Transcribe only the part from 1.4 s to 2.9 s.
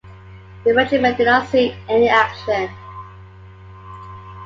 see any action.